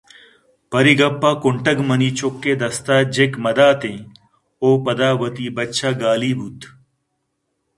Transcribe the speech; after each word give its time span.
پرے 0.69 0.93
گپّ 0.99 1.23
ءَ 1.29 1.31
کُنٹگ 1.41 1.79
منی 1.87 2.09
چُکّ 2.17 2.43
ءِ 2.51 2.59
دست 2.61 2.87
ءَ 2.95 3.09
جِکّ 3.13 3.33
مہ 3.43 3.51
داتیںءُ 3.57 4.69
پدا 4.83 5.09
وتی 5.19 5.45
بچّ 5.55 5.77
ءَ 5.87 5.99
گالی 6.01 6.31
بُوت 6.37 6.59